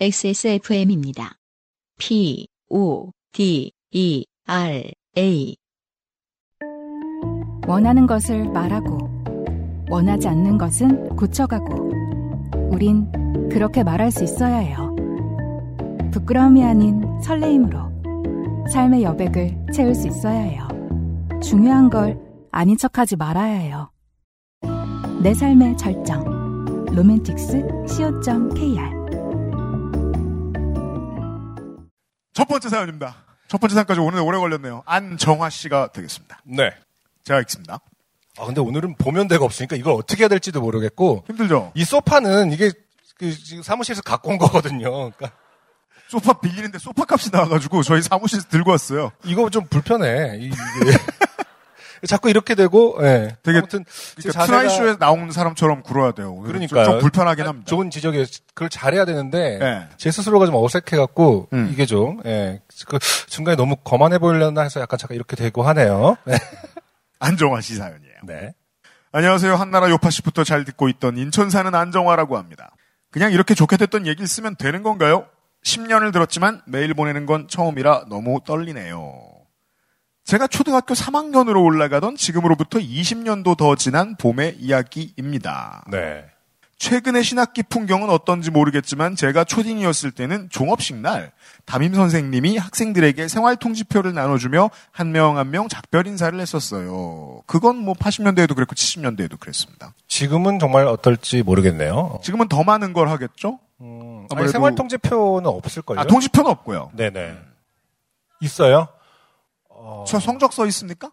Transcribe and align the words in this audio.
XSFM입니다. 0.00 1.32
P, 1.98 2.46
O, 2.68 3.10
D, 3.32 3.72
E, 3.90 4.24
R, 4.46 4.92
A. 5.16 5.56
원하는 7.66 8.06
것을 8.06 8.48
말하고, 8.48 8.96
원하지 9.90 10.28
않는 10.28 10.56
것은 10.56 11.16
고쳐가고, 11.16 11.90
우린 12.70 13.10
그렇게 13.48 13.82
말할 13.82 14.12
수 14.12 14.22
있어야 14.22 14.58
해요. 14.58 14.94
부끄러움이 16.12 16.62
아닌 16.62 17.02
설레임으로 17.20 17.78
삶의 18.70 19.02
여백을 19.02 19.66
채울 19.74 19.96
수 19.96 20.06
있어야 20.06 20.38
해요. 20.38 20.68
중요한 21.42 21.90
걸 21.90 22.20
아닌 22.52 22.76
척하지 22.76 23.16
말아야 23.16 23.54
해요. 23.54 23.90
내 25.24 25.34
삶의 25.34 25.76
절정. 25.76 26.38
로맨틱스 26.94 27.86
co.kr 27.88 28.97
번째 32.48 32.68
사연입니다. 32.68 33.16
첫 33.48 33.58
번째 33.60 33.74
사연까지 33.74 34.00
오늘 34.00 34.20
오래 34.20 34.38
걸렸네요. 34.38 34.82
안정화 34.86 35.50
씨가 35.50 35.92
되겠습니다. 35.92 36.40
네. 36.44 36.70
제가 37.24 37.40
읽습니다. 37.42 37.78
아, 38.38 38.46
근데 38.46 38.60
오늘은 38.60 38.96
보면 38.96 39.28
데가 39.28 39.44
없으니까 39.44 39.76
이걸 39.76 39.94
어떻게 39.94 40.22
해야 40.22 40.28
될지도 40.28 40.60
모르겠고. 40.60 41.24
힘들죠? 41.26 41.72
이 41.74 41.84
소파는 41.84 42.52
이게 42.52 42.70
그 43.18 43.32
지금 43.34 43.62
사무실에서 43.62 44.02
갖고 44.02 44.30
온 44.30 44.38
거거든요. 44.38 44.90
그러니까 45.10 45.32
소파 46.08 46.34
빌리는데 46.40 46.78
소파 46.78 47.04
값이 47.08 47.30
나와가지고 47.32 47.82
저희 47.82 48.00
사무실에서 48.02 48.48
들고 48.48 48.70
왔어요. 48.70 49.12
이거 49.24 49.50
좀 49.50 49.66
불편해. 49.66 50.36
이- 50.38 50.46
이게. 50.46 50.52
자꾸 52.06 52.30
이렇게 52.30 52.54
되고, 52.54 52.96
예. 53.02 53.36
되게 53.42 53.58
아무튼 53.58 53.84
제 53.86 54.28
그러니까 54.28 54.44
자세가- 54.44 54.46
트라이 54.46 54.68
쇼에 54.68 54.96
나오는 54.98 55.30
사람처럼 55.30 55.82
굴어야 55.82 56.12
돼요. 56.12 56.32
오늘 56.32 56.48
그러니까요. 56.48 56.84
좀, 56.84 56.92
좀 56.94 57.00
불편하긴 57.00 57.44
아, 57.44 57.48
합니다. 57.48 57.66
좋은 57.68 57.90
지적이에요. 57.90 58.24
그걸 58.54 58.68
잘해야 58.68 59.04
되는데 59.04 59.58
네. 59.58 59.88
제 59.96 60.10
스스로가 60.10 60.46
좀 60.46 60.54
어색해 60.56 60.96
갖고 60.96 61.48
음. 61.52 61.68
이게 61.72 61.86
좀 61.86 62.20
예. 62.26 62.60
그 62.86 62.98
중간에 63.26 63.56
너무 63.56 63.76
거만해 63.76 64.18
보이려나 64.18 64.62
해서 64.62 64.80
약간 64.80 64.98
잠깐 64.98 65.16
이렇게 65.16 65.34
되고 65.36 65.62
하네요. 65.62 66.16
네. 66.24 66.36
안정화 67.20 67.60
씨 67.60 67.74
사연이에요. 67.76 68.14
네. 68.24 68.52
안녕하세요. 69.12 69.54
한나라 69.56 69.88
요팟시부터 69.90 70.44
잘 70.44 70.64
듣고 70.64 70.88
있던 70.88 71.16
인천 71.16 71.50
사는 71.50 71.74
안정화라고 71.74 72.36
합니다. 72.36 72.70
그냥 73.10 73.32
이렇게 73.32 73.54
좋게 73.54 73.76
됐던 73.78 74.06
얘기를 74.06 74.26
쓰면 74.26 74.56
되는 74.56 74.82
건가요? 74.82 75.26
10년을 75.64 76.12
들었지만 76.12 76.60
메일 76.66 76.94
보내는 76.94 77.26
건 77.26 77.48
처음이라 77.48 78.04
너무 78.08 78.40
떨리네요. 78.46 79.18
제가 80.28 80.46
초등학교 80.46 80.92
3학년으로 80.92 81.64
올라가던 81.64 82.14
지금으로부터 82.16 82.78
20년도 82.78 83.56
더 83.56 83.74
지난 83.76 84.14
봄의 84.16 84.56
이야기입니다. 84.58 85.84
네. 85.90 86.22
최근의 86.76 87.24
신학기 87.24 87.62
풍경은 87.62 88.10
어떤지 88.10 88.50
모르겠지만 88.50 89.16
제가 89.16 89.44
초딩이었을 89.44 90.10
때는 90.10 90.48
종업식 90.50 90.96
날 90.96 91.32
담임 91.64 91.94
선생님이 91.94 92.58
학생들에게 92.58 93.26
생활 93.26 93.56
통지표를 93.56 94.12
나눠주며 94.12 94.68
한 94.92 95.12
명 95.12 95.38
한명 95.38 95.66
작별 95.68 96.06
인사를 96.06 96.38
했었어요. 96.38 97.40
그건 97.46 97.78
뭐 97.78 97.94
80년대에도 97.94 98.54
그랬고 98.54 98.74
70년대에도 98.74 99.40
그랬습니다. 99.40 99.94
지금은 100.08 100.58
정말 100.58 100.86
어떨지 100.86 101.42
모르겠네요. 101.42 102.20
지금은 102.22 102.48
더 102.48 102.62
많은 102.64 102.92
걸 102.92 103.08
하겠죠? 103.08 103.58
음, 103.80 104.26
아무래도- 104.30 104.52
생활통제표는 104.52 105.46
없을 105.46 105.80
걸요? 105.80 106.00
아, 106.00 106.04
통지표는 106.04 106.50
없고요. 106.50 106.90
네네. 106.94 107.34
있어요? 108.42 108.88
어, 110.08 110.10
저 110.10 110.20
성적 110.20 110.52
써 110.52 110.66
있습니까? 110.66 111.10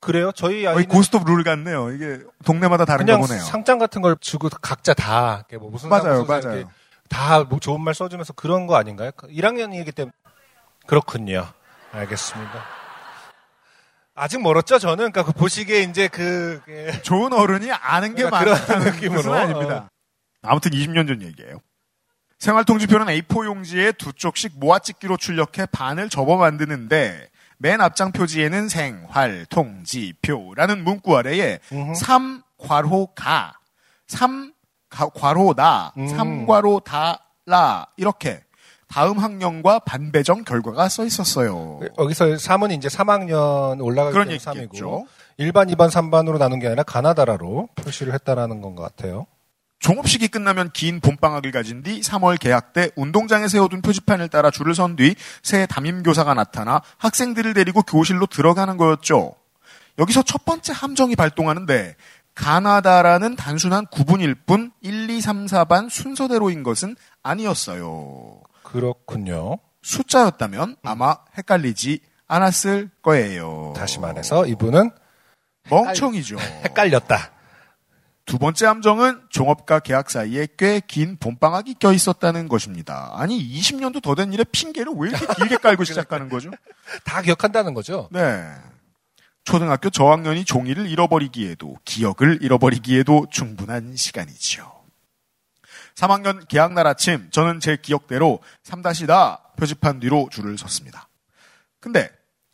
그래요? 0.00 0.32
저희 0.32 0.66
아이는 0.66 0.88
고스톱 0.88 1.30
룰 1.30 1.44
같네요. 1.44 1.92
이게 1.92 2.20
동네마다 2.44 2.84
다른가 2.86 3.04
그냥 3.14 3.20
보네요. 3.20 3.42
상장 3.44 3.78
같은 3.78 4.00
걸 4.00 4.16
주고 4.20 4.48
각자 4.48 4.94
다 4.94 5.36
이렇게 5.40 5.58
뭐 5.58 5.70
무슨 5.70 5.90
상, 5.90 6.02
맞아요, 6.02 6.24
맞아요. 6.24 6.40
이렇게 6.56 6.70
다뭐 7.10 7.58
좋은 7.60 7.80
말 7.82 7.94
써주면서 7.94 8.32
그런 8.32 8.66
거 8.66 8.76
아닌가요? 8.76 9.10
1학년이기 9.10 9.94
때문에 9.94 10.12
그렇군요. 10.86 11.46
알겠습니다. 11.92 12.64
아직 14.14 14.40
멀었죠, 14.42 14.78
저는. 14.78 15.12
그러니까 15.12 15.24
그 15.24 15.32
보시기에 15.32 15.80
이제 15.82 16.08
그 16.08 16.60
예. 16.68 17.02
좋은 17.02 17.32
어른이 17.32 17.70
아는 17.70 18.14
게 18.14 18.24
그러니까 18.24 18.54
많다는 18.54 18.86
느낌으로. 18.92 19.20
뜻은 19.22 19.32
아닙니다. 19.34 19.88
아무튼 20.42 20.70
20년 20.72 21.06
전 21.08 21.20
얘기예요. 21.22 21.58
생활통지표는 22.40 23.06
A4 23.06 23.44
용지에 23.44 23.92
두 23.92 24.12
쪽씩 24.14 24.54
모아찍기로 24.58 25.16
출력해 25.18 25.66
반을 25.70 26.08
접어 26.08 26.36
만드는데 26.36 27.28
맨 27.58 27.80
앞장 27.82 28.10
표지에는 28.12 28.68
생활통지표라는 28.68 30.82
문구 30.82 31.16
아래에 31.16 31.58
음흠. 31.70 31.94
3 31.94 32.42
괄호 32.58 33.08
가, 33.14 33.52
3 34.08 34.52
가- 34.88 35.08
괄호 35.10 35.52
나, 35.54 35.92
음. 35.98 36.08
3 36.08 36.46
괄호 36.46 36.80
다라 36.80 37.86
이렇게 37.98 38.42
다음 38.88 39.18
학년과 39.18 39.80
반배정 39.80 40.44
결과가 40.44 40.88
써 40.88 41.04
있었어요. 41.04 41.80
여기서 41.98 42.24
3은 42.24 42.72
이제 42.76 42.88
3학년 42.88 43.84
올라갈 43.84 44.12
그런 44.12 44.28
때 44.28 44.34
얘기겠죠. 44.34 44.56
3이고 44.56 45.06
1반, 45.38 45.70
2반, 45.74 45.90
3반으로 45.90 46.38
나눈 46.38 46.58
게 46.58 46.66
아니라 46.66 46.82
가나다라로 46.82 47.68
표시를 47.76 48.14
했다라는 48.14 48.60
건 48.62 48.74
것 48.74 48.82
같아요. 48.82 49.26
종업식이 49.80 50.28
끝나면 50.28 50.70
긴 50.72 51.00
봄방학을 51.00 51.50
가진 51.52 51.82
뒤 51.82 52.00
3월 52.00 52.38
개학 52.38 52.72
때 52.72 52.90
운동장에 52.96 53.48
세워둔 53.48 53.82
표지판을 53.82 54.28
따라 54.28 54.50
줄을 54.50 54.74
선 54.74 54.94
뒤 54.96 55.14
새 55.42 55.66
담임교사가 55.66 56.34
나타나 56.34 56.82
학생들을 56.98 57.54
데리고 57.54 57.82
교실로 57.82 58.26
들어가는 58.26 58.76
거였죠. 58.76 59.34
여기서 59.98 60.22
첫 60.22 60.44
번째 60.44 60.72
함정이 60.74 61.16
발동하는데 61.16 61.96
가나다라는 62.34 63.36
단순한 63.36 63.86
구분일 63.86 64.34
뿐 64.34 64.70
1, 64.82 65.10
2, 65.10 65.20
3, 65.20 65.46
4반 65.46 65.90
순서대로인 65.90 66.62
것은 66.62 66.94
아니었어요. 67.22 68.40
그렇군요. 68.62 69.58
숫자였다면 69.82 70.76
아마 70.84 71.16
헷갈리지 71.36 72.00
않았을 72.28 72.90
거예요. 73.02 73.72
다시 73.76 73.98
말해서 73.98 74.46
이분은 74.46 74.90
멍청이죠. 75.70 76.38
헷갈렸다. 76.38 77.32
두 78.26 78.38
번째 78.38 78.66
함정은 78.66 79.20
종업과 79.30 79.80
계약 79.80 80.08
사이에 80.10 80.46
꽤 80.56 80.80
긴 80.86 81.16
봄방학이 81.16 81.74
껴 81.74 81.92
있었다는 81.92 82.48
것입니다. 82.48 83.10
아니 83.14 83.36
20년도 83.38 84.02
더 84.02 84.14
된 84.14 84.32
일에 84.32 84.44
핑계를 84.44 84.92
왜 84.96 85.10
이렇게 85.10 85.26
길게 85.34 85.56
깔고 85.62 85.84
시작하는 85.84 86.28
거죠? 86.28 86.50
다 87.04 87.22
기억한다는 87.22 87.74
거죠. 87.74 88.08
네. 88.12 88.44
초등학교 89.44 89.90
저학년이 89.90 90.44
종이를 90.44 90.88
잃어버리기에도 90.88 91.78
기억을 91.84 92.38
잃어버리기에도 92.42 93.26
충분한 93.30 93.96
시간이지요. 93.96 94.70
3학년 95.96 96.46
개학날 96.46 96.86
아침 96.86 97.28
저는 97.30 97.58
제 97.60 97.76
기억대로 97.76 98.40
3-다 98.64 99.54
표지판 99.56 100.00
뒤로 100.00 100.28
줄을 100.30 100.56
섰습니다. 100.56 101.08
근데 101.80 102.08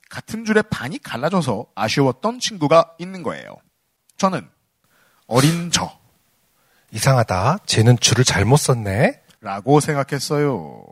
같은 0.08 0.44
줄에 0.44 0.62
반이 0.62 0.98
갈라져서 0.98 1.66
아쉬웠던 1.74 2.38
친구가 2.40 2.94
있는 2.98 3.22
거예요. 3.22 3.56
저는 4.16 4.48
어린 5.26 5.70
저 5.70 5.98
이상하다. 6.90 7.58
쟤는 7.66 7.98
줄을 7.98 8.24
잘못 8.24 8.56
썼네. 8.56 9.22
라고 9.40 9.80
생각했어요. 9.80 10.84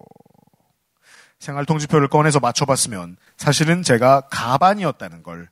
생활통지표를 1.38 2.08
꺼내서 2.08 2.40
맞춰봤으면 2.40 3.16
사실은 3.36 3.82
제가 3.82 4.22
가반이었다는 4.30 5.22
걸, 5.22 5.48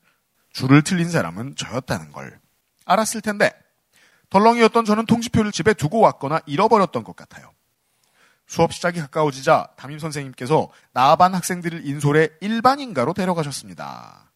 줄을 0.53 0.83
틀린 0.83 1.11
사람은 1.11 1.57
저였다는 1.57 2.13
걸 2.13 2.39
알았을 2.85 3.21
텐데, 3.21 3.53
덜렁이었던 4.31 4.85
저는 4.85 5.07
통지표를 5.07 5.53
집에 5.53 5.75
두고 5.75 6.01
왔거나 6.01 6.41
잃어버렸던 6.47 7.05
것 7.05 7.15
같아요. 7.15 7.53
수업 8.47 8.73
시작이 8.73 9.01
가까워지자 9.01 9.69
담임 9.77 9.99
선생님께서 9.99 10.69
나반 10.93 11.35
학생들을 11.35 11.87
인솔해 11.87 12.29
1반인가로 12.41 13.15
데려가셨습니다. 13.15 14.31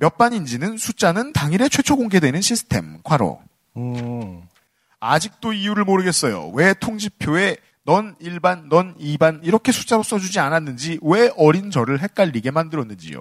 몇 0.00 0.18
반인지는 0.18 0.76
숫자는 0.76 1.32
당일에 1.32 1.68
최초 1.68 1.96
공개되는 1.96 2.40
시스템, 2.40 2.98
과로. 3.04 3.40
음, 3.76 4.42
아직도 4.98 5.52
이유를 5.52 5.84
모르겠어요. 5.84 6.48
왜 6.54 6.74
통지표에 6.74 7.56
넌 7.84 8.16
1반, 8.16 8.68
넌 8.68 8.96
2반 8.98 9.40
이렇게 9.44 9.70
숫자로 9.70 10.02
써주지 10.02 10.40
않았는지 10.40 10.98
왜 11.02 11.30
어린 11.36 11.70
저를 11.70 12.00
헷갈리게 12.02 12.50
만들었는지요. 12.50 13.20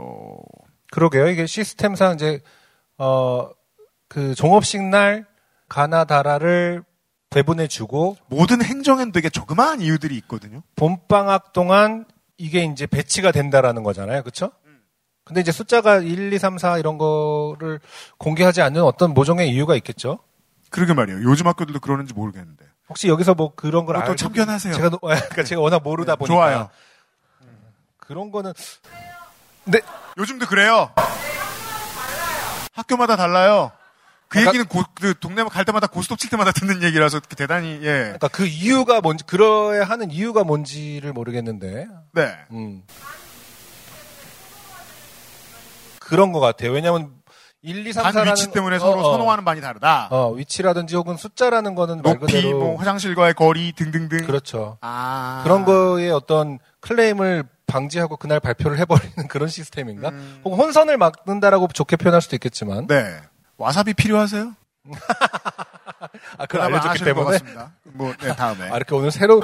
그러게요. 0.91 1.27
이게 1.29 1.45
시스템상 1.45 2.15
이제 2.15 2.41
어 2.97 3.49
그 4.09 4.33
종업식 4.35 4.83
날 4.83 5.25
가나다라를 5.69 6.83
배분해주고 7.29 8.17
모든 8.27 8.61
행정엔 8.63 9.11
되게 9.11 9.29
조그마한 9.29 9.81
이유들이 9.81 10.17
있거든요. 10.17 10.63
봄방학 10.75 11.53
동안 11.53 12.05
이게 12.37 12.63
이제 12.63 12.87
배치가 12.87 13.31
된다라는 13.31 13.83
거잖아요. 13.83 14.23
그쵸? 14.23 14.51
근데 15.29 15.41
이제 15.41 15.51
숫자가 15.51 15.97
1, 15.99 16.33
2, 16.33 16.39
3, 16.39 16.57
4 16.57 16.79
이런 16.79 16.97
거를 16.97 17.79
공개하지 18.17 18.63
않는 18.63 18.81
어떤 18.81 19.13
모종의 19.13 19.49
이유가 19.51 19.75
있겠죠? 19.75 20.17
그러게 20.71 20.93
말이에요. 20.95 21.21
요즘 21.23 21.45
학교들도 21.47 21.79
그러는지 21.79 22.13
모르겠는데. 22.15 22.65
혹시 22.89 23.07
여기서 23.07 23.35
뭐 23.35 23.53
그런 23.55 23.85
걸 23.85 23.95
어, 23.95 23.99
또 23.99 24.03
알고 24.05 24.15
참견하세요. 24.15 24.73
제가, 24.73 24.89
노- 24.89 24.97
그러니까 24.97 25.43
제가 25.43 25.61
워낙 25.61 25.83
모르다 25.83 26.15
보니까 26.15 26.33
좋아요. 26.33 26.69
그런 27.97 28.31
거는 28.31 28.53
네 29.65 29.79
요즘도 30.17 30.47
그래요. 30.47 30.89
학교마다 32.73 33.15
달라요. 33.15 33.71
그 34.29 34.43
얘기는 34.45 34.65
고, 34.67 34.83
그 34.95 35.13
동네 35.19 35.43
갈 35.43 35.65
때마다 35.65 35.85
고스톱 35.87 36.17
칠 36.17 36.29
때마다 36.31 36.51
듣는 36.51 36.81
얘기라서 36.83 37.19
대단히 37.19 37.79
예. 37.81 38.01
그러니까 38.03 38.27
그 38.27 38.45
이유가 38.47 39.01
뭔지 39.01 39.23
그러야 39.25 39.83
하는 39.83 40.09
이유가 40.11 40.43
뭔지를 40.43 41.13
모르겠는데 41.13 41.87
네. 42.13 42.35
음. 42.51 42.83
그런 46.09 46.31
것 46.31 46.39
같아요. 46.39 46.71
왜냐하면 46.71 47.11
1, 47.61 47.85
2, 47.85 47.93
3, 47.93 48.03
단 48.03 48.13
4라는 48.13 48.31
위치 48.31 48.51
때문에 48.51 48.79
서로 48.79 49.03
선호하는 49.03 49.43
바가 49.43 49.59
다르다. 49.59 50.07
어, 50.11 50.31
위치라든지 50.31 50.95
혹은 50.95 51.17
숫자라는 51.17 51.75
거는 51.75 52.01
말 52.01 52.17
높이, 52.17 52.33
그대로 52.33 52.57
뭐 52.59 52.75
화장실과의 52.77 53.33
거리 53.33 53.73
등등등. 53.73 54.25
그렇죠. 54.25 54.77
아. 54.81 55.41
그런 55.43 55.65
거에 55.65 56.09
어떤 56.09 56.59
클레임을 56.79 57.43
방지하고 57.67 58.15
그날 58.17 58.39
발표를 58.39 58.79
해버리는 58.79 59.13
그런 59.27 59.49
시스템인가? 59.49 60.09
음. 60.09 60.41
혹은 60.45 60.57
혼선을 60.57 60.97
막는다라고 60.97 61.67
좋게 61.67 61.97
표현할 61.97 62.21
수도 62.21 62.35
있겠지만, 62.37 62.87
네. 62.87 63.19
와사비 63.57 63.93
필요하세요? 63.93 64.53
아, 66.37 66.45
그걸 66.45 66.61
알려줬기 66.61 67.03
때문에. 67.03 67.39
뭐, 67.83 68.13
네, 68.21 68.35
다음에. 68.35 68.69
아, 68.71 68.77
이렇게 68.77 68.95
오늘 68.95 69.11
새로. 69.11 69.41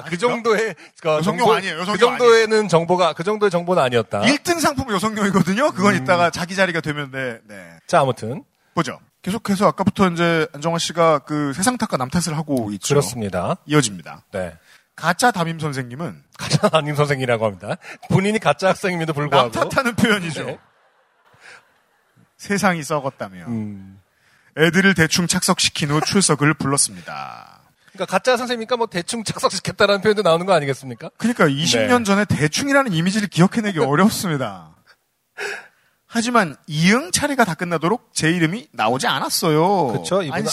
아, 0.00 0.08
그 0.08 0.18
정도의, 0.18 0.74
그 1.00 1.08
여성용 1.08 1.38
정보- 1.38 1.54
아니에요. 1.54 1.78
여성용 1.80 1.92
그 1.94 1.98
정도에는 1.98 2.68
정보가, 2.68 3.12
그 3.14 3.24
정도의 3.24 3.50
정보는 3.50 3.82
아니었다. 3.82 4.20
1등 4.20 4.60
상품 4.60 4.92
여성용이거든요? 4.92 5.72
그건 5.72 5.94
음. 5.94 6.02
이따가 6.02 6.30
자기 6.30 6.54
자리가 6.56 6.80
되면, 6.80 7.10
네, 7.10 7.38
네. 7.48 7.78
자, 7.86 8.00
아무튼. 8.00 8.44
보죠. 8.74 8.98
계속해서 9.22 9.66
아까부터 9.68 10.08
이제 10.08 10.46
안정화 10.54 10.78
씨가 10.78 11.20
그 11.20 11.52
세상 11.52 11.76
탓과 11.76 11.96
남 11.98 12.08
탓을 12.08 12.36
하고 12.36 12.70
있죠. 12.72 12.94
그렇습니다. 12.94 13.56
이어집니다. 13.66 14.24
네. 14.32 14.56
가짜 14.96 15.30
담임 15.30 15.58
선생님은 15.58 16.22
가짜 16.38 16.68
담임 16.70 16.94
선생이라고 16.94 17.44
합니다. 17.44 17.76
본인이 18.10 18.38
가짜 18.38 18.68
학생임에도 18.68 19.12
불구하고. 19.12 19.50
남 19.50 19.68
탓하는 19.68 19.94
표현이죠. 19.94 20.44
네. 20.44 20.58
세상이 22.38 22.82
썩었다며. 22.82 23.44
음. 23.48 24.00
애들을 24.58 24.94
대충 24.94 25.26
착석시킨 25.26 25.90
후 25.90 26.00
출석을 26.00 26.54
불렀습니다. 26.54 27.49
그러니까 28.00 28.06
가짜 28.06 28.36
선생님이니까 28.38 28.76
뭐 28.78 28.86
대충 28.86 29.24
착석시켰다라는 29.24 30.00
표현도 30.00 30.22
나오는 30.22 30.46
거 30.46 30.54
아니겠습니까? 30.54 31.10
그러니까 31.18 31.46
20년 31.46 31.98
네. 31.98 32.04
전에 32.04 32.24
대충이라는 32.24 32.92
이미지를 32.94 33.28
기억해내기 33.28 33.78
어렵습니다. 33.78 34.74
하지만 36.06 36.56
이응 36.66 37.12
차례가 37.12 37.44
다 37.44 37.54
끝나도록 37.54 38.10
제 38.14 38.30
이름이 38.30 38.68
나오지 38.72 39.06
않았어요. 39.06 39.88
그렇죠. 39.88 40.22
이분은 40.22 40.46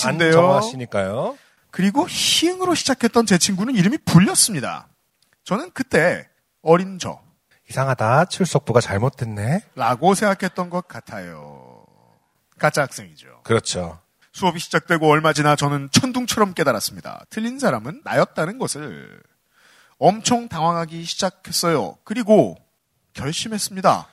씨니까요. 0.61 1.37
그리고 1.71 2.05
희응으로 2.09 2.75
시작했던 2.75 3.25
제 3.25 3.37
친구는 3.37 3.75
이름이 3.75 3.99
불렸습니다. 3.99 4.89
저는 5.45 5.71
그때 5.71 6.27
어린 6.61 6.99
저 6.99 7.21
이상하다. 7.69 8.25
출석부가 8.25 8.81
잘못됐네. 8.81 9.61
라고 9.75 10.15
생각했던 10.15 10.69
것 10.69 10.87
같아요. 10.87 11.85
가짜 12.57 12.81
학생이죠. 12.81 13.41
그렇죠. 13.43 13.99
수업이 14.37 14.59
시작되고 14.59 15.09
얼마 15.09 15.33
지나 15.33 15.55
저는 15.55 15.89
천둥처럼 15.91 16.53
깨달았습니다. 16.53 17.25
틀린 17.31 17.57
사람은 17.57 18.01
나였다는 18.03 18.59
것을 18.59 19.19
엄청 19.97 20.47
당황하기 20.47 21.03
시작했어요. 21.05 21.97
그리고 22.03 22.55
결심했습니다. 23.13 24.07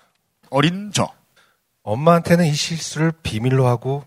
어린 0.48 0.92
저. 0.94 1.12
엄마한테는 1.82 2.46
이 2.46 2.54
실수를 2.54 3.12
비밀로 3.22 3.66
하고 3.66 4.06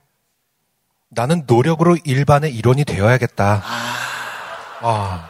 나는 1.09 1.43
노력으로 1.45 1.95
일반의 2.03 2.51
일원이 2.55 2.83
되어야겠다. 2.83 3.61
아, 4.81 5.29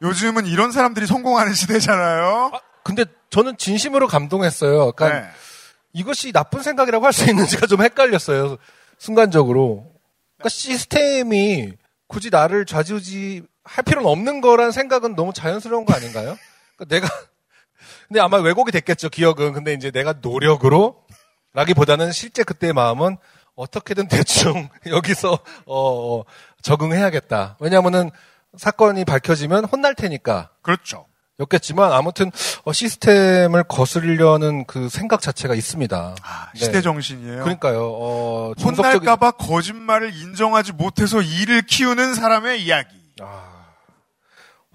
요즘은 0.00 0.46
이런 0.46 0.72
사람들이 0.72 1.06
성공하는 1.06 1.52
시대잖아요. 1.52 2.52
아, 2.54 2.60
근데 2.82 3.04
저는 3.28 3.58
진심으로 3.58 4.08
감동했어요. 4.08 4.92
그러니까 4.92 5.20
네. 5.20 5.30
이것이 5.92 6.32
나쁜 6.32 6.62
생각이라고 6.62 7.04
할 7.04 7.12
수 7.12 7.28
있는지가 7.28 7.66
좀 7.66 7.82
헷갈렸어요. 7.82 8.56
순간적으로. 8.98 9.92
그러니까 10.36 10.48
시스템이 10.48 11.72
굳이 12.06 12.30
나를 12.30 12.66
좌지우지 12.66 13.42
할 13.64 13.84
필요는 13.84 14.08
없는 14.08 14.40
거란 14.40 14.72
생각은 14.72 15.14
너무 15.14 15.32
자연스러운 15.32 15.84
거 15.84 15.94
아닌가요? 15.94 16.36
그러니까 16.76 16.94
내가 16.94 17.08
근데 18.08 18.20
아마 18.20 18.38
왜곡이 18.38 18.72
됐겠죠 18.72 19.08
기억은. 19.08 19.52
근데 19.52 19.72
이제 19.74 19.90
내가 19.90 20.14
노력으로 20.20 21.04
라기보다는 21.54 22.12
실제 22.12 22.42
그때의 22.42 22.72
마음은 22.72 23.16
어떻게든 23.54 24.08
대충 24.08 24.68
여기서 24.86 25.32
어, 25.66 26.18
어, 26.20 26.24
적응해야겠다. 26.62 27.56
왜냐하면은 27.60 28.10
사건이 28.56 29.04
밝혀지면 29.04 29.64
혼날 29.66 29.94
테니까. 29.94 30.50
그렇죠. 30.62 31.06
였겠지만 31.40 31.92
아무튼 31.92 32.30
어, 32.64 32.72
시스템을 32.72 33.64
거스르려는 33.64 34.64
그 34.66 34.88
생각 34.88 35.20
자체가 35.22 35.54
있습니다. 35.54 36.14
아, 36.22 36.50
네. 36.54 36.60
시대 36.60 36.80
정신이에요. 36.82 37.42
그러니까요. 37.42 37.84
어, 37.84 38.52
종속적인- 38.58 38.84
혼날까봐 39.00 39.32
거짓말을 39.32 40.14
인정하지 40.14 40.72
못해서 40.72 41.20
일을 41.22 41.62
키우는 41.62 42.14
사람의 42.14 42.62
이야기. 42.62 42.88
아, 43.20 43.66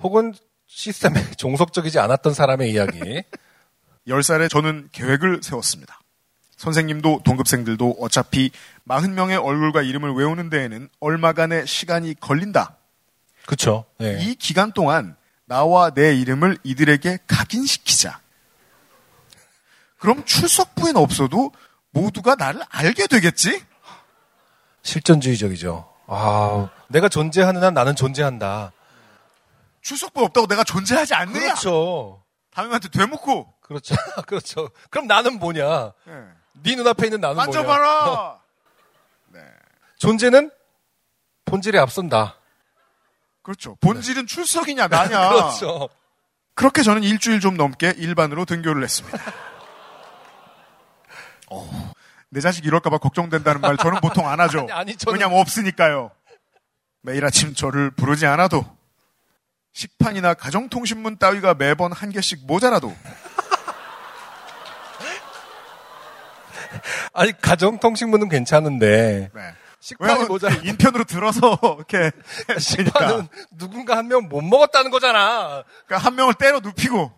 혹은 0.01 0.33
시스템에 0.67 1.13
종속적이지 1.37 1.99
않았던 1.99 2.33
사람의 2.33 2.71
이야기. 2.71 2.99
10살에 4.07 4.49
저는 4.49 4.89
계획을 4.93 5.41
세웠습니다. 5.43 5.99
선생님도 6.55 7.21
동급생들도 7.23 7.97
어차피 7.99 8.51
40명의 8.87 9.43
얼굴과 9.43 9.81
이름을 9.83 10.13
외우는 10.13 10.49
데에는 10.49 10.89
얼마간의 10.99 11.67
시간이 11.67 12.15
걸린다. 12.19 12.77
그쵸. 13.45 13.85
네. 13.99 14.17
이 14.21 14.33
기간 14.35 14.71
동안 14.71 15.15
나와 15.47 15.89
내 15.91 16.13
이름을 16.13 16.57
이들에게 16.63 17.19
각인시키자. 17.25 18.19
그럼 19.97 20.23
출석부엔 20.25 20.97
없어도 20.97 21.51
모두가 21.91 22.35
나를 22.35 22.61
알게 22.69 23.07
되겠지? 23.07 23.63
실존주의적이죠. 24.83 25.91
아, 26.07 26.69
내가 26.89 27.09
존재하는 27.09 27.63
한 27.63 27.73
나는 27.73 27.95
존재한다. 27.95 28.73
출석부 29.81 30.21
없다고 30.25 30.47
내가 30.47 30.63
존재하지 30.63 31.15
않느냐? 31.15 31.39
그렇죠. 31.39 32.23
담임한테 32.51 32.89
되묻고 32.89 33.53
그렇죠. 33.61 33.95
그렇죠. 34.27 34.69
그럼 34.89 35.07
나는 35.07 35.39
뭐냐? 35.39 35.93
예. 36.07 36.23
네 36.63 36.75
눈앞에 36.75 37.07
있는 37.07 37.21
나는 37.21 37.35
뭐냐? 37.35 37.51
만져봐라. 37.51 38.39
네. 39.33 39.39
존재는 39.97 40.51
본질에 41.45 41.79
앞선다. 41.79 42.36
그렇죠. 43.47 43.77
본질은 43.79 44.27
출석이냐 44.27 44.89
나냐. 44.89 45.29
그렇죠. 45.31 45.87
그렇게 46.53 46.83
저는 46.83 47.03
일주일 47.03 47.39
좀 47.39 47.55
넘게 47.55 47.93
일반으로 47.95 48.43
등교를 48.43 48.83
했습니다. 48.83 49.17
어, 51.49 51.93
내 52.27 52.41
자식 52.41 52.65
이럴까봐 52.65 52.97
걱정된다는 52.97 53.61
말 53.61 53.77
저는 53.77 54.01
보통 54.01 54.27
안 54.27 54.41
하죠. 54.41 54.67
아니, 54.69 54.71
아니, 54.73 54.95
저는- 54.97 55.13
왜냐면 55.13 55.39
없으니까요. 55.39 56.11
매일 57.01 57.23
아침 57.23 57.53
저를 57.53 57.89
부르지 57.89 58.25
않아도 58.25 58.65
식판이나 59.71 60.33
가정통신문 60.33 61.17
따위가 61.17 61.53
매번 61.53 61.93
한 61.93 62.09
개씩 62.09 62.45
모자라도 62.47 62.93
아니 67.13 67.31
가정통신문은 67.39 68.27
괜찮은데 68.27 69.29
네. 69.33 69.41
식판이 69.79 70.25
모자 70.25 70.49
인편으로 70.49 71.03
들어서 71.05 71.57
이렇게 71.77 72.11
식판은 72.59 73.27
누군가 73.57 73.95
한 73.97 74.07
명 74.07 74.27
못 74.27 74.41
먹었다는 74.41 74.91
거잖아. 74.91 75.63
그러니까 75.85 76.05
한 76.05 76.15
명을 76.15 76.33
때려 76.33 76.59
눕히고 76.59 77.11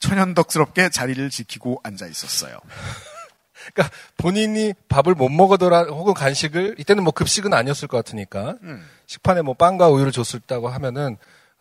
천연덕스럽게 0.00 0.90
자리를 0.90 1.28
지키고 1.30 1.80
앉아 1.82 2.06
있었어요. 2.06 2.56
그러니까 3.74 3.94
본인이 4.16 4.72
밥을 4.88 5.14
못 5.14 5.28
먹어더라 5.28 5.84
혹은 5.84 6.14
간식을 6.14 6.76
이때는 6.78 7.02
뭐 7.02 7.12
급식은 7.12 7.52
아니었을 7.52 7.88
것 7.88 7.96
같으니까 7.98 8.56
음. 8.62 8.88
식판에 9.06 9.42
뭐 9.42 9.54
빵과 9.54 9.88
우유를 9.88 10.12
줬었다고 10.12 10.68
하면은 10.68 11.16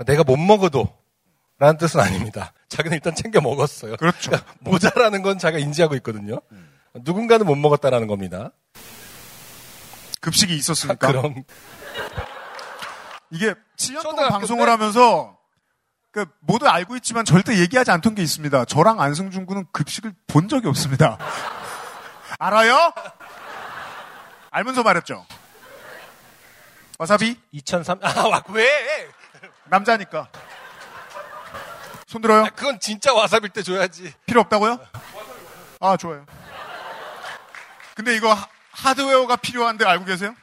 내가 0.05 0.23
못 0.23 0.37
먹어도 0.37 0.87
라는 1.59 1.77
뜻은 1.77 1.99
아닙니다. 1.99 2.53
자기는 2.69 2.95
일단 2.95 3.15
챙겨 3.15 3.41
먹었어요. 3.41 3.95
그렇죠. 3.97 4.29
그러니까 4.29 4.53
모자라는 4.59 5.23
건 5.23 5.39
자기가 5.39 5.59
인지하고 5.59 5.95
있거든요. 5.95 6.39
누군가는 6.93 7.45
못 7.45 7.55
먹었다라는 7.55 8.07
겁니다. 8.07 8.51
급식이 10.21 10.55
있었으니까 10.55 11.07
그럼 11.07 11.43
이게 13.29 13.53
7년 13.77 14.03
동안 14.03 14.29
방송을 14.29 14.65
때? 14.65 14.71
하면서 14.71 15.37
그 16.11 16.25
모두 16.39 16.67
알고 16.67 16.95
있지만 16.97 17.25
절대 17.25 17.57
얘기하지 17.59 17.91
않던 17.91 18.15
게 18.15 18.21
있습니다. 18.23 18.65
저랑 18.65 18.99
안승준 18.99 19.45
군은 19.45 19.65
급식을 19.71 20.13
본 20.27 20.47
적이 20.47 20.67
없습니다. 20.69 21.17
알아요? 22.39 22.93
알면서 24.51 24.83
말했죠. 24.83 25.25
와사비 26.97 27.39
2003 27.51 27.99
아, 28.01 28.41
왜? 28.49 29.09
남자니까. 29.65 30.29
손 32.07 32.21
들어요? 32.21 32.45
아, 32.45 32.49
그건 32.49 32.79
진짜 32.79 33.13
와사비일 33.13 33.51
때 33.51 33.61
줘야지. 33.61 34.13
필요 34.25 34.41
없다고요? 34.41 34.79
아 35.81 35.97
좋아요. 35.97 36.25
근데 37.95 38.15
이거 38.15 38.35
하- 38.77 38.89
하드웨어가 38.89 39.35
필요한데 39.37 39.85
알고 39.85 40.05
계세요? 40.05 40.35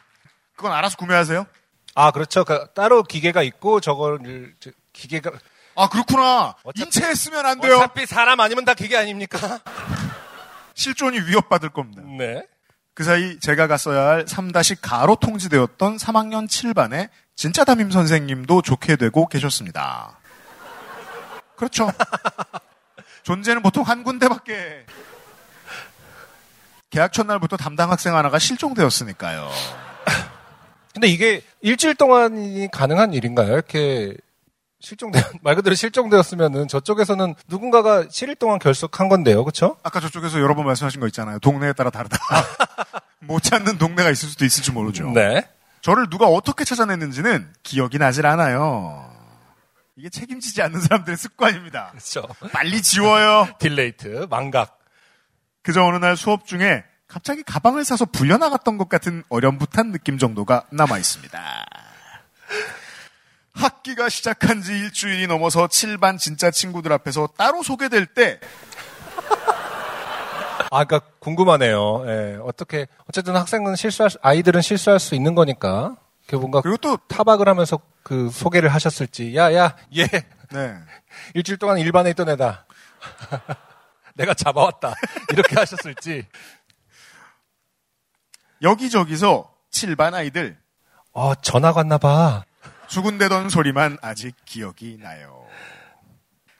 그건 0.56 0.72
알아서 0.72 0.96
구매하세요. 0.96 1.46
아, 1.94 2.10
그렇죠. 2.10 2.44
그 2.44 2.66
따로 2.74 3.02
기계가 3.02 3.42
있고 3.42 3.80
저거를 3.80 4.54
저- 4.60 4.70
기계가 4.92 5.30
아 5.76 5.88
그렇구나. 5.88 6.54
어차피- 6.62 6.82
인체했으면 6.82 7.46
안 7.46 7.60
돼요. 7.60 7.76
어차피 7.76 8.06
사람 8.06 8.40
아니면 8.40 8.64
다 8.64 8.74
기계 8.74 8.96
아닙니까? 8.96 9.38
실존이 10.74 11.20
위협받을 11.20 11.70
겁니다. 11.70 12.02
네. 12.18 12.46
그 12.94 13.02
사이 13.02 13.38
제가 13.40 13.66
갔어야 13.66 14.06
할 14.06 14.24
3다시 14.24 14.76
가로 14.80 15.16
통지되었던 15.16 15.96
3학년 15.96 16.46
7반의 16.48 17.08
진짜 17.34 17.64
담임 17.64 17.90
선생님도 17.90 18.62
좋게 18.62 18.96
되고 18.96 19.26
계셨습니다. 19.26 20.18
그렇죠. 21.56 21.90
존재는 23.24 23.62
보통 23.62 23.82
한 23.84 24.04
군데밖에. 24.04 24.86
개학 26.94 27.12
첫날부터 27.12 27.56
담당 27.56 27.90
학생 27.90 28.14
하나가 28.14 28.38
실종되었으니까요. 28.38 29.50
근데 30.92 31.08
이게 31.08 31.42
일주일 31.60 31.96
동안이 31.96 32.68
가능한 32.70 33.12
일인가요? 33.14 33.52
이렇게 33.52 34.14
실종되 34.78 35.20
말 35.42 35.56
그대로 35.56 35.74
실종되었으면은 35.74 36.68
저쪽에서는 36.68 37.34
누군가가 37.48 38.04
7일 38.04 38.38
동안 38.38 38.60
결석한 38.60 39.08
건데요, 39.08 39.42
그렇죠? 39.42 39.76
아까 39.82 39.98
저쪽에서 39.98 40.38
여러 40.38 40.54
번 40.54 40.66
말씀하신 40.66 41.00
거 41.00 41.08
있잖아요. 41.08 41.40
동네에 41.40 41.72
따라 41.72 41.90
다르다. 41.90 42.16
못 43.18 43.42
찾는 43.42 43.76
동네가 43.78 44.08
있을 44.12 44.28
수도 44.28 44.44
있을지 44.44 44.70
모르죠. 44.70 45.10
네. 45.10 45.48
저를 45.80 46.08
누가 46.08 46.28
어떻게 46.28 46.62
찾아냈는지는 46.62 47.52
기억이 47.64 47.98
나질 47.98 48.24
않아요. 48.24 49.12
이게 49.96 50.08
책임지지 50.10 50.62
않는 50.62 50.80
사람들의 50.80 51.16
습관입니다. 51.16 51.88
그렇죠. 51.90 52.28
빨리 52.52 52.80
지워요. 52.82 53.48
delete, 53.58 54.28
망각. 54.30 54.83
그저 55.64 55.82
어느 55.82 55.96
날 55.96 56.16
수업 56.16 56.46
중에 56.46 56.84
갑자기 57.08 57.42
가방을 57.42 57.84
싸서 57.84 58.04
불려나갔던 58.06 58.78
것 58.78 58.88
같은 58.88 59.24
어렴풋한 59.28 59.90
느낌 59.92 60.18
정도가 60.18 60.64
남아 60.70 60.98
있습니다. 60.98 61.66
학기가 63.54 64.08
시작한 64.08 64.62
지 64.62 64.72
일주일이 64.72 65.26
넘어서 65.26 65.66
7반 65.66 66.18
진짜 66.18 66.50
친구들 66.50 66.92
앞에서 66.92 67.28
따로 67.36 67.62
소개될 67.62 68.06
때 68.06 68.38
아, 70.70 70.84
그러니까 70.84 71.00
궁금하네요. 71.20 72.04
예, 72.08 72.38
어떻게 72.42 72.86
어쨌든 73.08 73.36
학생은 73.36 73.76
실수할 73.76 74.10
수- 74.10 74.18
아이들은 74.22 74.60
실수할 74.60 74.98
수 74.98 75.14
있는 75.14 75.34
거니까. 75.36 75.96
그 76.26 76.34
뭔가 76.36 76.60
그리고 76.62 76.76
또 76.78 76.96
타박을 76.96 77.48
하면서 77.48 77.78
그 78.02 78.28
소개를 78.30 78.70
하셨을지. 78.70 79.36
야, 79.36 79.54
야, 79.54 79.76
얘 79.96 80.06
네. 80.50 80.74
일주일 81.34 81.58
동안 81.58 81.78
일반에 81.78 82.10
있던 82.10 82.28
애다. 82.30 82.66
내가 84.14 84.34
잡아왔다. 84.34 84.94
이렇게 85.32 85.56
하셨을지. 85.56 86.26
여기저기서 88.62 89.52
7반 89.72 90.14
아이들 90.14 90.56
어, 91.12 91.34
전화가 91.34 91.80
왔나 91.80 91.98
봐. 91.98 92.44
수군대던 92.88 93.48
소리만 93.48 93.98
아직 94.02 94.34
기억이 94.44 94.98
나요. 95.00 95.44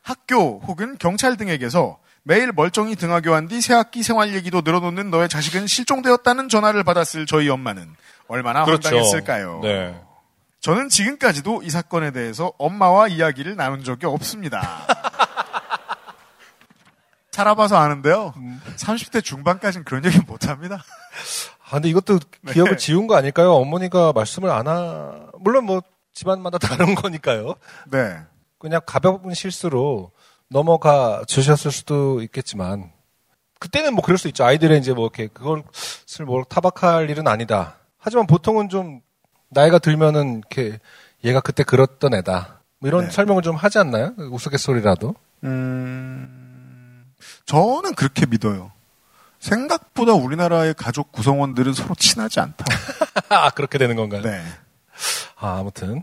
학교 0.03 0.61
혹은 0.61 0.97
경찰 0.99 1.37
등에게서 1.37 1.99
매일 2.23 2.53
멀쩡히 2.53 2.97
등하교한 2.97 3.49
뒤 3.49 3.61
새학기 3.61 4.03
생활 4.03 4.35
얘기도 4.35 4.63
늘어놓는 4.63 5.11
너의 5.11 5.29
자식은 5.29 5.67
실종되었다는 5.67 6.49
전화를 6.49 6.83
받았을 6.85 7.27
저희 7.27 7.49
엄마는 7.49 7.95
얼마나 8.29 8.65
황당했을까요? 8.65 9.61
네. 9.63 10.01
저는 10.61 10.89
지금까지도 10.89 11.63
이 11.63 11.69
사건에 11.69 12.11
대해서 12.11 12.53
엄마와 12.59 13.09
이야기를 13.09 13.57
나눈 13.57 13.85
적이 13.85 14.07
없습니다. 14.07 14.87
살아봐서 17.35 17.77
아는데요. 17.77 18.33
30대 18.77 19.23
중반까지는 19.25 19.85
그런 19.85 20.05
얘기 20.05 20.21
못 20.21 20.47
합니다. 20.47 20.85
아, 21.67 21.73
근데 21.73 21.89
이것도 21.89 22.21
네. 22.43 22.53
기억을 22.53 22.77
지운 22.77 23.09
거 23.09 23.17
아닐까요? 23.17 23.55
어머니가 23.55 24.13
말씀을 24.13 24.51
안 24.51 24.69
하, 24.69 25.27
물론 25.41 25.65
뭐 25.65 25.83
집안마다 26.13 26.59
다른 26.59 26.95
거니까요. 26.95 27.55
네. 27.91 28.19
그냥 28.59 28.81
가벼운 28.87 29.35
실수로 29.35 30.13
넘어가 30.49 31.25
주셨을 31.27 31.73
수도 31.73 32.23
있겠지만, 32.23 32.93
그때는 33.59 33.95
뭐 33.95 34.05
그럴 34.05 34.17
수 34.17 34.29
있죠. 34.29 34.45
아이들의 34.45 34.79
이제 34.79 34.93
뭐 34.93 35.05
이렇게 35.07 35.27
그것을 35.27 36.25
뭐 36.27 36.45
타박할 36.45 37.11
일은 37.11 37.27
아니다. 37.27 37.77
하지만 37.99 38.29
보통은 38.29 38.69
좀 38.69 39.01
나이가 39.49 39.79
들면은 39.79 40.39
이렇게 40.39 40.79
얘가 41.25 41.41
그때 41.41 41.65
그랬던 41.65 42.15
애다. 42.15 42.61
뭐 42.79 42.89
이런 42.89 43.07
네. 43.07 43.11
설명을 43.11 43.43
좀 43.43 43.57
하지 43.57 43.79
않나요? 43.79 44.15
우스갯소리라도. 44.19 45.15
음, 45.43 46.44
저는 47.47 47.95
그렇게 47.95 48.27
믿어요. 48.27 48.73
생각보다 49.39 50.13
우리나라의 50.13 50.75
가족 50.75 51.13
구성원들은 51.13 51.75
서로 51.75 51.95
친하지 51.95 52.41
않다. 52.41 52.65
아, 53.29 53.51
그렇게 53.51 53.79
되는 53.79 53.97
건가요? 53.97 54.23
네. 54.23 54.43
아, 55.37 55.59
아무튼. 55.59 56.03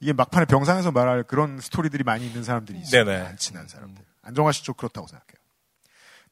이게 0.00 0.12
막판에 0.12 0.46
병상에서 0.46 0.90
말할 0.90 1.22
그런 1.22 1.60
스토리들이 1.60 2.02
많이 2.02 2.26
있는 2.26 2.42
사람들이 2.42 2.78
있어요. 2.80 3.04
네네. 3.04 3.26
안 3.26 3.36
친한 3.36 3.68
사람들. 3.68 4.04
안정화 4.22 4.52
씨쪽 4.52 4.76
그렇다고 4.76 5.06
생각해요. 5.06 5.34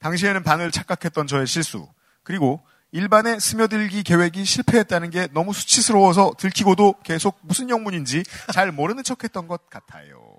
당시에는 0.01 0.43
반을 0.43 0.73
착각했던 0.73 1.29
저의 1.29 1.47
실수, 1.47 1.87
그리고 2.25 2.61
1반에 2.91 3.39
스며들기 3.39 4.03
계획이 4.03 4.45
실패했다는 4.45 5.11
게 5.11 5.29
너무 5.33 5.53
수치스러워서 5.53 6.33
들키고도 6.37 6.97
계속 7.05 7.39
무슨 7.43 7.71
영문인지 7.71 8.25
잘 8.53 8.73
모르는 8.73 9.05
척했던 9.05 9.47
것 9.49 9.71
같아요. 9.71 10.32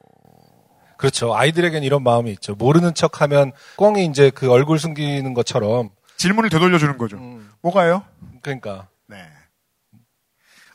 그렇죠. 1.03 1.35
아이들에겐 1.35 1.83
이런 1.83 2.01
마음이 2.01 2.31
있죠. 2.31 2.55
모르는 2.55 2.93
척 2.93 3.19
하면 3.19 3.51
꽁이 3.75 4.05
이제 4.05 4.29
그 4.29 4.49
얼굴 4.49 4.79
숨기는 4.79 5.33
것처럼. 5.33 5.89
질문을 6.15 6.49
되돌려 6.49 6.77
주는 6.77 6.97
거죠. 6.97 7.17
음, 7.17 7.51
뭐가요? 7.61 8.03
그러니까. 8.41 8.87
네. 9.07 9.17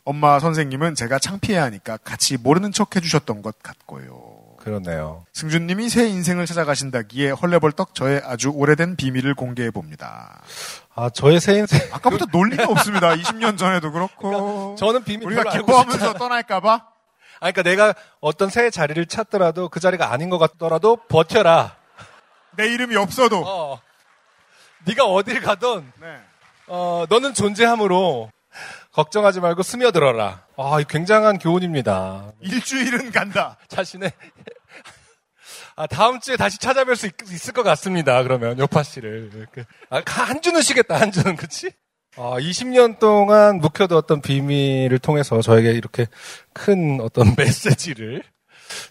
엄마 0.03 0.37
선생님은 0.37 0.93
제가 0.93 1.17
창피해 1.17 1.57
하니까 1.57 1.97
같이 1.97 2.37
모르는 2.37 2.71
척 2.71 2.95
해주셨던 2.95 3.41
것 3.41 3.57
같고요. 3.63 4.55
그렇네요. 4.59 5.25
승준님이 5.33 5.89
새 5.89 6.07
인생을 6.07 6.45
찾아가신다기에 6.45 7.31
헐레벌떡 7.31 7.95
저의 7.95 8.21
아주 8.23 8.49
오래된 8.49 8.97
비밀을 8.97 9.33
공개해 9.33 9.71
봅니다. 9.71 10.43
아, 10.93 11.09
저의 11.09 11.39
새 11.39 11.57
인생. 11.57 11.79
아까부터 11.91 12.25
논리가 12.31 12.65
없습니다. 12.67 13.15
20년 13.15 13.57
전에도 13.57 13.91
그렇고. 13.91 14.29
그러니까 14.29 14.75
저는 14.75 15.03
비밀 15.05 15.25
우리가 15.25 15.49
기뻐하면서 15.49 16.13
떠날까봐? 16.13 16.88
아, 17.39 17.51
그러니까 17.51 17.63
내가 17.63 17.93
어떤 18.19 18.49
새 18.49 18.69
자리를 18.69 19.05
찾더라도 19.05 19.69
그 19.69 19.79
자리가 19.79 20.11
아닌 20.11 20.29
것 20.29 20.37
같더라도 20.37 20.97
버텨라. 21.07 21.75
내 22.57 22.67
이름이 22.67 22.95
없어도. 22.95 23.43
어. 23.45 23.81
네가 24.85 25.05
어딜 25.05 25.41
가든 25.41 25.91
네. 25.99 26.19
어, 26.67 27.05
너는 27.09 27.33
존재함으로 27.33 28.31
걱정하지 28.91 29.39
말고 29.39 29.63
스며들어라. 29.63 30.45
아, 30.57 30.79
이 30.79 30.85
굉장한 30.85 31.39
교훈입니다. 31.39 32.31
일주일은 32.41 33.11
간다. 33.11 33.57
자신의 33.67 34.11
아, 35.75 35.87
다음 35.87 36.19
주에 36.19 36.35
다시 36.35 36.59
찾아뵐 36.59 36.95
수 36.97 37.07
있, 37.07 37.47
을것 37.47 37.63
같습니다. 37.63 38.21
그러면 38.23 38.59
요파 38.59 38.83
씨를 38.83 39.31
이렇게. 39.33 39.65
아, 39.89 40.01
한 40.05 40.41
주는 40.41 40.61
쉬겠다. 40.61 40.99
한 40.99 41.11
주는 41.11 41.35
그치? 41.37 41.71
아, 42.21 42.37
20년 42.37 42.99
동안 42.99 43.59
묵혀두었던 43.59 44.19
비밀을 44.21 44.99
통해서 44.99 45.41
저에게 45.41 45.71
이렇게 45.71 46.05
큰 46.51 46.99
어떤 46.99 47.33
메시지를 47.39 48.23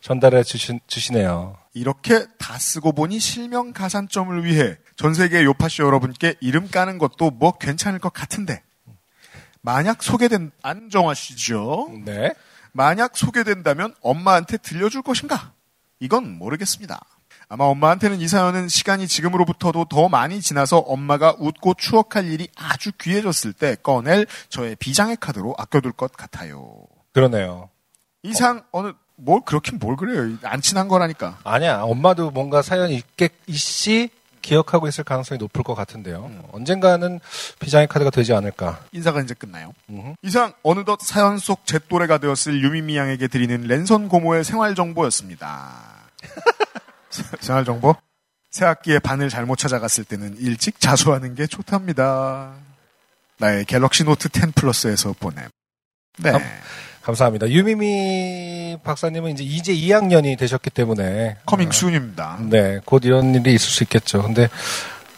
전달해 0.01 0.43
주시, 0.43 0.81
주시네요. 0.87 1.59
이렇게 1.75 2.25
다 2.39 2.57
쓰고 2.57 2.93
보니 2.93 3.19
실명 3.19 3.75
가산점을 3.75 4.47
위해 4.47 4.79
전 4.97 5.13
세계 5.13 5.45
요파쇼 5.45 5.85
여러분께 5.85 6.37
이름 6.41 6.71
까는 6.71 6.97
것도 6.97 7.31
뭐 7.33 7.53
괜찮을 7.59 7.99
것 7.99 8.15
같은데 8.15 8.63
만약 9.61 10.03
소개된 10.03 10.51
안정화 10.63 11.13
씨죠. 11.13 11.91
네. 12.07 12.33
만약 12.73 13.15
소개된다면 13.15 13.95
엄마한테 14.01 14.57
들려줄 14.57 15.03
것인가? 15.03 15.53
이건 16.01 16.39
모르겠습니다. 16.39 16.99
아마 17.51 17.65
엄마한테는 17.65 18.21
이 18.21 18.29
사연은 18.29 18.69
시간이 18.69 19.09
지금으로부터도 19.09 19.87
더 19.87 20.09
많이 20.09 20.41
지나서 20.43 20.79
엄마가 20.79 21.37
웃고 21.39 21.75
추억할 21.79 22.27
일이 22.31 22.49
아주 22.57 22.93
귀해졌을 23.01 23.55
때 23.55 23.75
꺼낼 23.83 24.27
저의 24.51 24.77
비장의 24.77 25.17
카드로 25.19 25.55
아껴둘 25.57 25.93
것 25.93 26.13
같아요. 26.13 26.75
그러네요. 27.15 27.71
이상 28.23 28.63
어느 28.71 28.93
뭘 29.17 29.41
그렇긴 29.47 29.79
뭘 29.79 29.97
그래요. 29.97 30.37
안 30.43 30.61
친한 30.61 30.89
거라니까. 30.89 31.39
아니야. 31.45 31.81
엄마도 31.83 32.31
뭔가 32.31 32.61
사연이 32.61 32.95
있겠, 32.97 33.33
있시 33.47 34.11
기억하고 34.43 34.87
있을 34.87 35.03
가능성이 35.05 35.39
높을 35.39 35.63
것 35.63 35.75
같은데요. 35.75 36.27
음. 36.27 36.43
언젠가는 36.53 37.19
비장의 37.61 37.89
카드가 37.89 38.11
되지 38.11 38.35
않을까. 38.35 38.79
인사가 38.93 39.21
이제 39.23 39.35
끝나요. 39.35 39.73
음흠. 39.91 40.15
이상 40.23 40.53
어느덧 40.63 41.01
사연 41.03 41.39
속 41.39 41.63
제 41.65 41.79
또래가 41.89 42.19
되었을 42.19 42.63
유미미 42.63 42.97
양에게 42.97 43.29
드리는 43.29 43.61
랜선 43.63 44.09
고모의 44.09 44.45
생활 44.45 44.75
정보였습니다. 44.75 45.97
생활 47.11 47.65
정보? 47.65 47.95
새 48.51 48.65
학기에 48.65 48.99
반을 48.99 49.29
잘못 49.29 49.57
찾아갔을 49.57 50.05
때는 50.05 50.37
일찍 50.39 50.81
자수하는 50.81 51.35
게 51.35 51.47
좋답니다. 51.47 52.55
나의 53.39 53.65
갤럭시 53.67 54.05
노트 54.05 54.29
10 54.33 54.55
플러스에서 54.55 55.15
보냄. 55.19 55.49
네. 56.19 56.33
감- 56.33 56.43
감사합니다. 57.03 57.49
유미미 57.49 58.79
박사님은 58.83 59.33
이제 59.33 59.45
이제 59.45 59.73
2학년이 59.75 60.37
되셨기 60.39 60.71
때문에 60.71 61.39
coming 61.47 61.71
soon입니다. 61.71 62.39
네, 62.51 62.81
곧 62.85 63.05
이런 63.05 63.35
일이 63.35 63.55
있을 63.55 63.67
수 63.71 63.83
있겠죠. 63.85 64.23
근데 64.23 64.49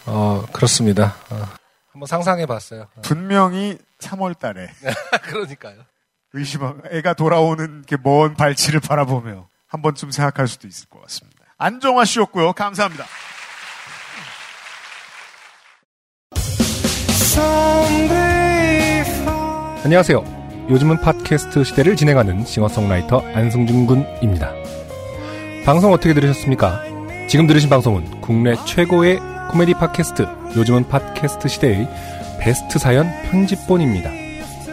어 0.06 0.44
그렇습니다. 0.52 1.16
어, 1.30 1.48
한번 1.90 2.06
상상해 2.06 2.46
봤어요. 2.46 2.86
분명히 3.02 3.76
3월 4.00 4.38
달에 4.38 4.68
그러니까요. 5.24 5.82
의심하 6.32 6.74
애가 6.92 7.14
돌아오는 7.14 7.82
게 7.86 7.96
먼 7.96 8.34
발치를 8.36 8.78
바라보며 8.80 9.48
한 9.66 9.82
번쯤 9.82 10.12
생각할 10.12 10.46
수도 10.46 10.68
있을 10.68 10.88
것 10.88 11.00
같습니다. 11.02 11.39
안정화 11.60 12.06
씨였고요. 12.06 12.54
감사합니다. 12.54 13.04
안녕하세요. 19.84 20.40
요즘은 20.70 21.00
팟캐스트 21.02 21.64
시대를 21.64 21.96
진행하는 21.96 22.46
싱어송라이터 22.46 23.22
안승준 23.34 23.86
군입니다. 23.86 24.52
방송 25.66 25.92
어떻게 25.92 26.14
들으셨습니까? 26.14 26.82
지금 27.28 27.46
들으신 27.46 27.68
방송은 27.68 28.22
국내 28.22 28.54
최고의 28.64 29.18
코미디 29.50 29.74
팟캐스트 29.74 30.26
요즘은 30.56 30.88
팟캐스트 30.88 31.48
시대의 31.48 31.88
베스트 32.40 32.78
사연 32.78 33.06
편집본입니다. 33.30 34.10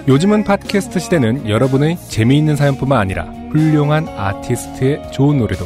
요즘은 0.07 0.45
팟캐스트 0.45 0.99
시대는 0.99 1.49
여러분의 1.49 1.97
재미있는 2.07 2.55
사연뿐만 2.55 2.97
아니라 2.97 3.25
훌륭한 3.51 4.07
아티스트의 4.07 5.11
좋은 5.11 5.39
노래도 5.39 5.65